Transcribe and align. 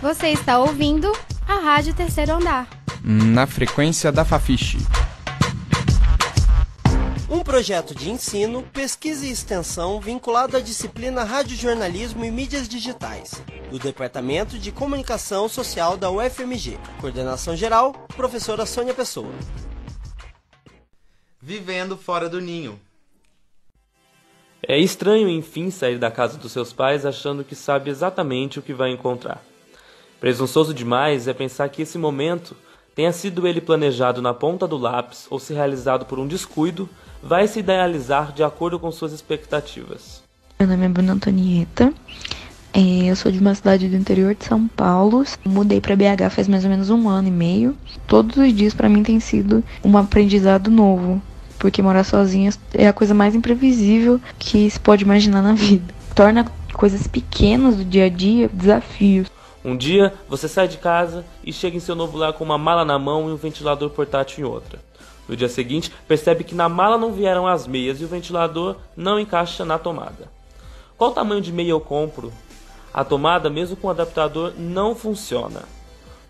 Você 0.00 0.28
está 0.28 0.60
ouvindo 0.60 1.10
a 1.46 1.54
Rádio 1.54 1.92
Terceiro 1.92 2.34
Andar. 2.34 2.68
Na 3.02 3.48
frequência 3.48 4.12
da 4.12 4.24
Fafiche. 4.24 4.78
Um 7.28 7.40
projeto 7.40 7.96
de 7.96 8.08
ensino, 8.08 8.62
pesquisa 8.72 9.26
e 9.26 9.30
extensão 9.32 10.00
vinculado 10.00 10.56
à 10.56 10.60
disciplina 10.60 11.24
Radiojornalismo 11.24 12.24
e 12.24 12.30
Mídias 12.30 12.68
Digitais, 12.68 13.42
do 13.72 13.78
Departamento 13.80 14.56
de 14.56 14.70
Comunicação 14.70 15.48
Social 15.48 15.96
da 15.96 16.08
UFMG. 16.12 16.78
Coordenação 17.00 17.56
geral, 17.56 17.92
professora 18.14 18.64
Sônia 18.64 18.94
Pessoa. 18.94 19.32
Vivendo 21.42 21.96
fora 21.96 22.28
do 22.28 22.40
ninho. 22.40 22.80
É 24.62 24.78
estranho, 24.78 25.28
enfim, 25.28 25.72
sair 25.72 25.98
da 25.98 26.10
casa 26.10 26.38
dos 26.38 26.52
seus 26.52 26.72
pais 26.72 27.04
achando 27.04 27.42
que 27.42 27.56
sabe 27.56 27.90
exatamente 27.90 28.60
o 28.60 28.62
que 28.62 28.72
vai 28.72 28.90
encontrar. 28.90 29.47
Presunçoso 30.20 30.74
demais 30.74 31.28
é 31.28 31.32
pensar 31.32 31.68
que 31.68 31.82
esse 31.82 31.96
momento, 31.96 32.56
tenha 32.94 33.12
sido 33.12 33.46
ele 33.46 33.60
planejado 33.60 34.20
na 34.20 34.34
ponta 34.34 34.66
do 34.66 34.76
lápis 34.76 35.26
ou 35.30 35.38
se 35.38 35.54
realizado 35.54 36.04
por 36.06 36.18
um 36.18 36.26
descuido, 36.26 36.88
vai 37.22 37.46
se 37.46 37.60
idealizar 37.60 38.32
de 38.32 38.42
acordo 38.42 38.80
com 38.80 38.90
suas 38.90 39.12
expectativas. 39.12 40.22
Meu 40.58 40.68
nome 40.68 40.86
é 40.86 40.88
Bruna 40.88 41.12
Antonieta. 41.12 41.94
É, 42.74 43.06
eu 43.06 43.14
sou 43.14 43.30
de 43.30 43.38
uma 43.38 43.54
cidade 43.54 43.88
do 43.88 43.94
interior 43.94 44.34
de 44.34 44.44
São 44.44 44.66
Paulo. 44.66 45.24
Mudei 45.44 45.80
para 45.80 45.94
BH 45.94 46.30
faz 46.30 46.48
mais 46.48 46.64
ou 46.64 46.70
menos 46.70 46.90
um 46.90 47.08
ano 47.08 47.28
e 47.28 47.30
meio. 47.30 47.76
Todos 48.08 48.36
os 48.36 48.52
dias 48.52 48.74
para 48.74 48.88
mim 48.88 49.04
tem 49.04 49.20
sido 49.20 49.62
um 49.84 49.96
aprendizado 49.96 50.68
novo, 50.68 51.22
porque 51.60 51.80
morar 51.80 52.02
sozinha 52.02 52.50
é 52.74 52.88
a 52.88 52.92
coisa 52.92 53.14
mais 53.14 53.36
imprevisível 53.36 54.20
que 54.36 54.68
se 54.68 54.80
pode 54.80 55.04
imaginar 55.04 55.42
na 55.42 55.52
vida. 55.54 55.94
Torna 56.12 56.44
coisas 56.72 57.06
pequenas 57.06 57.76
do 57.76 57.84
dia 57.84 58.06
a 58.06 58.08
dia 58.08 58.50
desafios. 58.52 59.28
Um 59.64 59.76
dia 59.76 60.14
você 60.28 60.46
sai 60.48 60.68
de 60.68 60.78
casa 60.78 61.24
e 61.42 61.52
chega 61.52 61.76
em 61.76 61.80
seu 61.80 61.94
novo 61.94 62.16
lar 62.16 62.32
com 62.32 62.44
uma 62.44 62.58
mala 62.58 62.84
na 62.84 62.98
mão 62.98 63.28
e 63.28 63.32
um 63.32 63.36
ventilador 63.36 63.90
portátil 63.90 64.44
em 64.44 64.48
outra. 64.48 64.78
No 65.28 65.36
dia 65.36 65.48
seguinte, 65.48 65.92
percebe 66.06 66.44
que 66.44 66.54
na 66.54 66.68
mala 66.68 66.96
não 66.96 67.12
vieram 67.12 67.46
as 67.46 67.66
meias 67.66 68.00
e 68.00 68.04
o 68.04 68.08
ventilador 68.08 68.76
não 68.96 69.20
encaixa 69.20 69.64
na 69.64 69.78
tomada. 69.78 70.30
Qual 70.96 71.12
tamanho 71.12 71.40
de 71.40 71.52
meia 71.52 71.70
eu 71.70 71.80
compro? 71.80 72.32
A 72.94 73.04
tomada, 73.04 73.50
mesmo 73.50 73.76
com 73.76 73.88
o 73.88 73.90
adaptador, 73.90 74.54
não 74.56 74.94
funciona. 74.94 75.62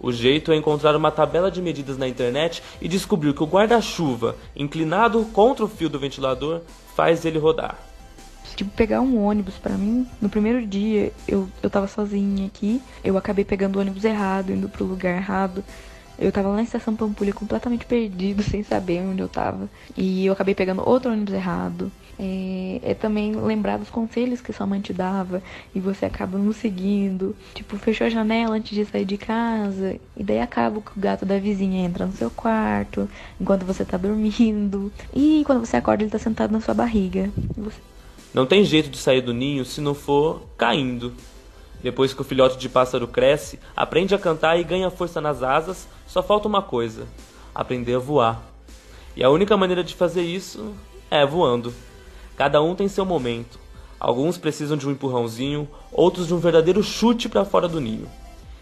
O 0.00 0.12
jeito 0.12 0.52
é 0.52 0.56
encontrar 0.56 0.96
uma 0.96 1.10
tabela 1.10 1.50
de 1.50 1.60
medidas 1.60 1.98
na 1.98 2.08
internet 2.08 2.62
e 2.80 2.88
descobrir 2.88 3.34
que 3.34 3.42
o 3.42 3.46
guarda-chuva, 3.46 4.36
inclinado 4.54 5.24
contra 5.32 5.64
o 5.64 5.68
fio 5.68 5.88
do 5.88 5.98
ventilador, 5.98 6.60
faz 6.94 7.24
ele 7.24 7.38
rodar. 7.38 7.78
Tipo, 8.56 8.70
pegar 8.70 9.02
um 9.02 9.22
ônibus 9.22 9.58
para 9.58 9.76
mim, 9.76 10.06
no 10.20 10.30
primeiro 10.30 10.66
dia 10.66 11.12
eu, 11.28 11.46
eu 11.62 11.68
tava 11.68 11.86
sozinha 11.86 12.46
aqui, 12.46 12.80
eu 13.04 13.18
acabei 13.18 13.44
pegando 13.44 13.76
o 13.76 13.80
ônibus 13.80 14.02
errado, 14.02 14.50
indo 14.50 14.68
pro 14.68 14.84
lugar 14.84 15.14
errado. 15.14 15.62
Eu 16.18 16.32
tava 16.32 16.48
lá 16.48 16.56
na 16.56 16.62
estação 16.62 16.96
Pampulha 16.96 17.34
completamente 17.34 17.84
perdido, 17.84 18.42
sem 18.48 18.62
saber 18.62 19.02
onde 19.02 19.20
eu 19.20 19.28
tava. 19.28 19.68
E 19.96 20.24
eu 20.24 20.32
acabei 20.32 20.54
pegando 20.54 20.88
outro 20.88 21.12
ônibus 21.12 21.34
errado. 21.34 21.92
É, 22.18 22.80
é, 22.82 22.94
também 22.94 23.36
lembrar 23.36 23.76
dos 23.76 23.90
conselhos 23.90 24.40
que 24.40 24.50
sua 24.50 24.66
mãe 24.66 24.80
te 24.80 24.90
dava 24.90 25.42
e 25.74 25.80
você 25.80 26.06
acaba 26.06 26.38
não 26.38 26.52
seguindo. 26.52 27.36
Tipo, 27.54 27.76
fechou 27.76 28.06
a 28.06 28.10
janela 28.10 28.56
antes 28.56 28.74
de 28.74 28.86
sair 28.86 29.04
de 29.04 29.18
casa 29.18 29.96
e 30.16 30.24
daí 30.24 30.40
acaba 30.40 30.80
que 30.80 30.96
o 30.96 31.00
gato 31.00 31.26
da 31.26 31.38
vizinha 31.38 31.84
entra 31.84 32.06
no 32.06 32.12
seu 32.12 32.30
quarto 32.30 33.06
enquanto 33.38 33.66
você 33.66 33.84
tá 33.84 33.98
dormindo. 33.98 34.90
E 35.14 35.42
quando 35.44 35.60
você 35.66 35.76
acorda, 35.76 36.02
ele 36.02 36.10
tá 36.10 36.18
sentado 36.18 36.52
na 36.52 36.60
sua 36.60 36.72
barriga. 36.72 37.30
Você... 37.58 37.80
Não 38.34 38.46
tem 38.46 38.64
jeito 38.64 38.90
de 38.90 38.98
sair 38.98 39.20
do 39.20 39.32
ninho 39.32 39.64
se 39.64 39.80
não 39.80 39.94
for 39.94 40.42
caindo. 40.56 41.14
Depois 41.82 42.12
que 42.12 42.20
o 42.20 42.24
filhote 42.24 42.58
de 42.58 42.68
pássaro 42.68 43.06
cresce, 43.06 43.58
aprende 43.76 44.14
a 44.14 44.18
cantar 44.18 44.58
e 44.58 44.64
ganha 44.64 44.90
força 44.90 45.20
nas 45.20 45.42
asas, 45.42 45.88
só 46.06 46.22
falta 46.22 46.48
uma 46.48 46.62
coisa: 46.62 47.06
aprender 47.54 47.94
a 47.94 47.98
voar. 47.98 48.42
E 49.16 49.24
a 49.24 49.30
única 49.30 49.56
maneira 49.56 49.82
de 49.82 49.94
fazer 49.94 50.22
isso 50.22 50.74
é 51.10 51.24
voando. 51.24 51.72
Cada 52.36 52.60
um 52.60 52.74
tem 52.74 52.88
seu 52.88 53.04
momento. 53.04 53.58
Alguns 53.98 54.36
precisam 54.36 54.76
de 54.76 54.86
um 54.86 54.90
empurrãozinho, 54.90 55.66
outros 55.90 56.26
de 56.26 56.34
um 56.34 56.38
verdadeiro 56.38 56.82
chute 56.82 57.28
para 57.28 57.46
fora 57.46 57.66
do 57.66 57.80
ninho. 57.80 58.06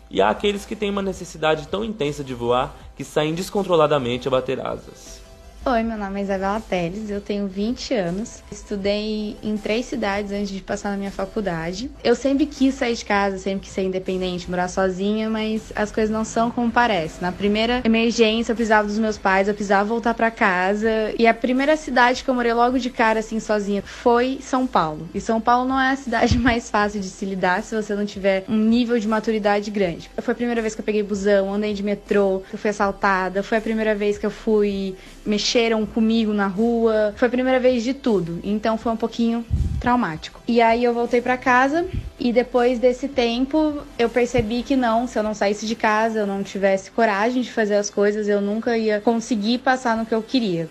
E 0.08 0.20
há 0.20 0.28
aqueles 0.28 0.64
que 0.64 0.76
têm 0.76 0.90
uma 0.90 1.02
necessidade 1.02 1.66
tão 1.66 1.84
intensa 1.84 2.22
de 2.22 2.34
voar 2.34 2.76
que 2.96 3.02
saem 3.02 3.34
descontroladamente 3.34 4.28
a 4.28 4.30
bater 4.30 4.64
asas. 4.64 5.23
Oi, 5.66 5.82
meu 5.82 5.96
nome 5.96 6.20
é 6.20 6.24
Isabela 6.24 6.60
Teles, 6.60 7.08
eu 7.08 7.22
tenho 7.22 7.48
20 7.48 7.94
anos. 7.94 8.42
Estudei 8.52 9.34
em 9.42 9.56
três 9.56 9.86
cidades 9.86 10.30
antes 10.30 10.50
de 10.50 10.60
passar 10.60 10.90
na 10.90 10.98
minha 10.98 11.10
faculdade. 11.10 11.90
Eu 12.04 12.14
sempre 12.14 12.44
quis 12.44 12.74
sair 12.74 12.94
de 12.94 13.02
casa, 13.02 13.38
sempre 13.38 13.60
quis 13.60 13.70
ser 13.70 13.80
independente, 13.80 14.50
morar 14.50 14.68
sozinha, 14.68 15.30
mas 15.30 15.72
as 15.74 15.90
coisas 15.90 16.12
não 16.12 16.22
são 16.22 16.50
como 16.50 16.70
parece. 16.70 17.22
Na 17.22 17.32
primeira 17.32 17.80
emergência, 17.82 18.52
eu 18.52 18.56
precisava 18.56 18.86
dos 18.86 18.98
meus 18.98 19.16
pais, 19.16 19.48
eu 19.48 19.54
precisava 19.54 19.88
voltar 19.88 20.12
para 20.12 20.30
casa. 20.30 21.14
E 21.18 21.26
a 21.26 21.32
primeira 21.32 21.78
cidade 21.78 22.22
que 22.22 22.28
eu 22.28 22.34
morei 22.34 22.52
logo 22.52 22.78
de 22.78 22.90
cara, 22.90 23.20
assim, 23.20 23.40
sozinha, 23.40 23.80
foi 23.80 24.40
São 24.42 24.66
Paulo. 24.66 25.08
E 25.14 25.20
São 25.20 25.40
Paulo 25.40 25.66
não 25.66 25.80
é 25.80 25.92
a 25.92 25.96
cidade 25.96 26.36
mais 26.36 26.68
fácil 26.68 27.00
de 27.00 27.08
se 27.08 27.24
lidar 27.24 27.62
se 27.62 27.74
você 27.74 27.94
não 27.94 28.04
tiver 28.04 28.44
um 28.50 28.58
nível 28.58 28.98
de 28.98 29.08
maturidade 29.08 29.70
grande. 29.70 30.10
Foi 30.18 30.32
a 30.32 30.36
primeira 30.36 30.60
vez 30.60 30.74
que 30.74 30.82
eu 30.82 30.84
peguei 30.84 31.02
busão, 31.02 31.54
andei 31.54 31.72
de 31.72 31.82
metrô, 31.82 32.42
eu 32.52 32.58
fui 32.58 32.68
assaltada, 32.68 33.42
foi 33.42 33.56
a 33.56 33.62
primeira 33.62 33.94
vez 33.94 34.18
que 34.18 34.26
eu 34.26 34.30
fui 34.30 34.94
mexer 35.24 35.53
mexeram 35.54 35.86
comigo 35.86 36.32
na 36.32 36.48
rua. 36.48 37.14
Foi 37.16 37.28
a 37.28 37.30
primeira 37.30 37.60
vez 37.60 37.84
de 37.84 37.94
tudo, 37.94 38.40
então 38.42 38.76
foi 38.76 38.90
um 38.90 38.96
pouquinho 38.96 39.46
traumático. 39.80 40.40
E 40.48 40.60
aí 40.60 40.82
eu 40.82 40.92
voltei 40.92 41.20
para 41.20 41.36
casa 41.36 41.86
e 42.18 42.32
depois 42.32 42.80
desse 42.80 43.06
tempo 43.06 43.78
eu 43.96 44.08
percebi 44.08 44.64
que 44.64 44.74
não, 44.74 45.06
se 45.06 45.16
eu 45.16 45.22
não 45.22 45.32
saísse 45.32 45.64
de 45.64 45.76
casa, 45.76 46.20
eu 46.20 46.26
não 46.26 46.42
tivesse 46.42 46.90
coragem 46.90 47.40
de 47.40 47.52
fazer 47.52 47.76
as 47.76 47.88
coisas, 47.88 48.26
eu 48.26 48.40
nunca 48.40 48.76
ia 48.76 49.00
conseguir 49.00 49.58
passar 49.58 49.96
no 49.96 50.04
que 50.04 50.14
eu 50.14 50.22
queria. 50.22 50.68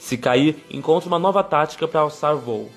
Se 0.00 0.16
cair, 0.18 0.56
encontre 0.68 1.06
uma 1.06 1.18
nova 1.18 1.44
tática 1.44 1.86
para 1.86 2.00
alçar 2.00 2.34
voo. 2.34 2.68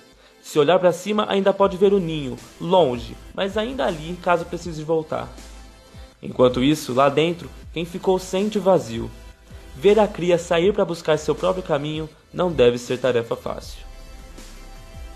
Se 0.42 0.60
olhar 0.60 0.78
para 0.78 0.92
cima, 0.92 1.26
ainda 1.28 1.52
pode 1.52 1.76
ver 1.76 1.92
o 1.92 2.00
ninho, 2.00 2.38
longe, 2.62 3.18
mas 3.34 3.58
ainda 3.58 3.86
ali 3.86 4.16
caso 4.22 4.46
precise 4.46 4.84
voltar. 4.84 5.28
Enquanto 6.22 6.64
isso, 6.64 6.94
lá 6.94 7.10
dentro, 7.10 7.50
quem 7.74 7.84
ficou 7.84 8.18
sente 8.18 8.58
o 8.58 8.62
vazio, 8.62 9.10
ver 9.80 10.00
a 10.00 10.08
cria 10.08 10.40
sair 10.40 10.74
para 10.74 10.84
buscar 10.84 11.20
seu 11.20 11.36
próprio 11.36 11.64
caminho 11.64 12.10
não 12.34 12.52
deve 12.52 12.80
ser 12.80 12.98
tarefa 12.98 13.36
fácil. 13.36 13.78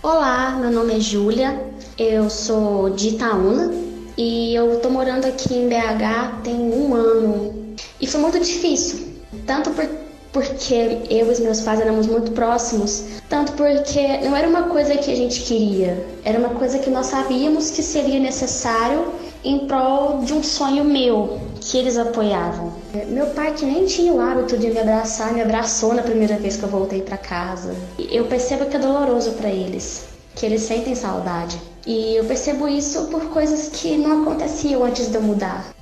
Olá, 0.04 0.52
meu 0.52 0.72
nome 0.72 0.98
é 0.98 1.00
Júlia, 1.00 1.60
eu 1.98 2.30
sou 2.30 2.92
de 2.92 3.10
Itaúna 3.10 3.72
e 4.16 4.54
eu 4.54 4.80
tô 4.80 4.90
morando 4.90 5.26
aqui 5.26 5.54
em 5.56 5.68
BH 5.68 6.42
tem 6.44 6.56
um 6.56 6.94
ano. 6.94 7.76
E 8.00 8.06
foi 8.06 8.22
muito 8.22 8.40
difícil, 8.40 9.08
tanto 9.48 9.72
por, 9.72 9.88
porque 10.32 10.76
eu 11.10 11.28
e 11.28 11.32
os 11.32 11.40
meus 11.40 11.62
pais 11.62 11.80
éramos 11.80 12.06
muito 12.06 12.32
próximos, 12.32 13.06
tanto 13.28 13.54
porque 13.54 14.20
não 14.20 14.36
era 14.36 14.48
uma 14.48 14.64
coisa 14.64 14.96
que 14.96 15.12
a 15.12 15.16
gente 15.16 15.42
queria, 15.42 16.06
era 16.24 16.38
uma 16.38 16.50
coisa 16.50 16.78
que 16.78 16.90
nós 16.90 17.08
sabíamos 17.08 17.72
que 17.72 17.82
seria 17.82 18.20
necessário 18.20 19.12
em 19.44 19.66
prol 19.66 20.20
de 20.24 20.34
um 20.34 20.44
sonho 20.44 20.84
meu, 20.84 21.42
que 21.62 21.78
eles 21.78 21.96
apoiavam. 21.96 22.74
Meu 23.08 23.28
pai, 23.28 23.54
que 23.54 23.66
nem 23.66 23.86
tinha 23.86 24.12
o 24.12 24.20
hábito 24.20 24.58
de 24.58 24.70
me 24.70 24.80
abraçar, 24.80 25.32
me 25.32 25.42
abraçou 25.42 25.94
na 25.94 26.02
primeira 26.02 26.38
vez 26.38 26.58
que 26.58 26.64
eu 26.64 26.70
voltei 26.70 27.02
para 27.02 27.18
casa. 27.18 27.76
Eu 27.98 28.26
percebo 28.26 28.66
que 28.66 28.76
é 28.76 28.80
doloroso 28.80 29.34
para 29.34 29.50
eles, 29.50 30.10
que 30.36 30.46
eles 30.46 30.62
sentem 30.62 30.96
saudade. 30.96 31.62
E 31.86 32.16
eu 32.16 32.26
percebo 32.26 32.68
isso 32.68 33.08
por 33.08 33.26
coisas 33.30 33.70
que 33.70 33.96
não 33.98 34.24
aconteciam 34.24 34.84
antes 34.84 35.08
de 35.08 35.16
eu 35.16 35.22
mudar. 35.22 35.74